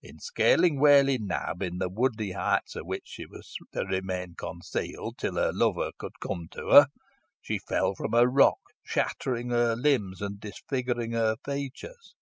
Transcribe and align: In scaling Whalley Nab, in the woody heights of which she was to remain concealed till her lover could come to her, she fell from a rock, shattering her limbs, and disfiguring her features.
In 0.00 0.20
scaling 0.20 0.78
Whalley 0.78 1.18
Nab, 1.18 1.60
in 1.60 1.78
the 1.78 1.88
woody 1.88 2.30
heights 2.30 2.76
of 2.76 2.86
which 2.86 3.02
she 3.06 3.26
was 3.26 3.56
to 3.72 3.84
remain 3.84 4.36
concealed 4.36 5.18
till 5.18 5.34
her 5.34 5.50
lover 5.52 5.90
could 5.98 6.20
come 6.20 6.46
to 6.52 6.68
her, 6.68 6.86
she 7.40 7.58
fell 7.58 7.96
from 7.96 8.14
a 8.14 8.28
rock, 8.28 8.60
shattering 8.84 9.50
her 9.50 9.74
limbs, 9.74 10.22
and 10.22 10.38
disfiguring 10.38 11.10
her 11.14 11.34
features. 11.44 12.14